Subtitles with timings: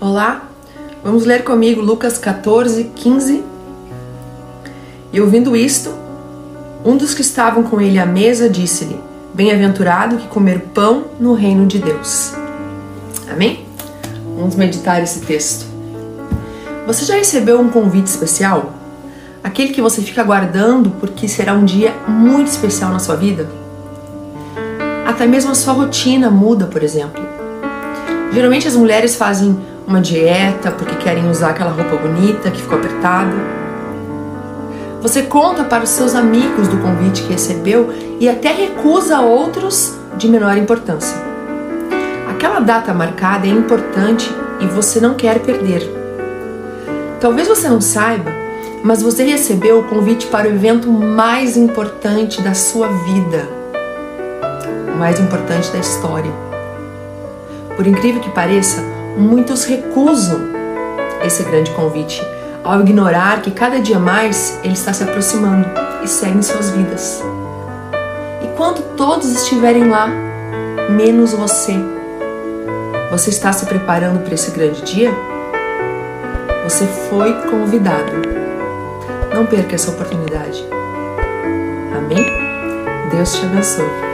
[0.00, 0.48] Olá,
[1.04, 3.44] vamos ler comigo Lucas 14, 15.
[5.12, 5.94] E ouvindo isto,
[6.84, 8.98] um dos que estavam com ele à mesa disse-lhe:
[9.32, 12.34] Bem-aventurado que comer pão no reino de Deus.
[13.30, 13.64] Amém?
[14.36, 15.64] Vamos meditar esse texto.
[16.88, 18.74] Você já recebeu um convite especial?
[19.44, 23.48] Aquele que você fica aguardando porque será um dia muito especial na sua vida?
[25.06, 27.43] Até mesmo a sua rotina muda, por exemplo.
[28.34, 29.56] Geralmente as mulheres fazem
[29.86, 33.32] uma dieta porque querem usar aquela roupa bonita que ficou apertada.
[35.00, 40.26] Você conta para os seus amigos do convite que recebeu e até recusa outros de
[40.26, 41.16] menor importância.
[42.28, 44.28] Aquela data marcada é importante
[44.58, 45.88] e você não quer perder.
[47.20, 48.32] Talvez você não saiba,
[48.82, 53.48] mas você recebeu o convite para o evento mais importante da sua vida,
[54.92, 56.53] o mais importante da história.
[57.76, 58.82] Por incrível que pareça,
[59.16, 60.40] muitos recusam
[61.24, 62.22] esse grande convite
[62.62, 65.68] ao ignorar que cada dia mais ele está se aproximando
[66.02, 67.22] e seguem suas vidas.
[68.42, 70.08] E quando todos estiverem lá,
[70.90, 71.74] menos você,
[73.10, 75.12] você está se preparando para esse grande dia?
[76.64, 78.12] Você foi convidado.
[79.34, 80.66] Não perca essa oportunidade.
[81.94, 82.24] Amém?
[83.10, 84.13] Deus te abençoe.